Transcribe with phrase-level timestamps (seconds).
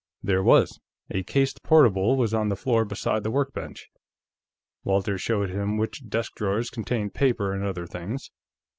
[0.23, 0.79] There was:
[1.11, 3.87] a cased portable was on the floor beside the workbench.
[4.83, 8.31] Walters showed him which desk drawers contained paper and other things.